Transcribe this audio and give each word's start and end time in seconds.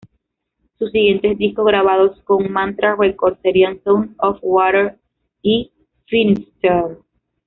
Sus 0.79 0.89
siguientes 0.91 1.37
discos, 1.37 1.63
grabados 1.67 2.19
con 2.23 2.51
Mantra 2.51 2.95
Records, 2.95 3.37
serían 3.43 3.83
"Sound 3.83 4.15
Of 4.17 4.39
Water" 4.41 4.97
y 5.43 5.71
"Finisterre". 6.07 6.97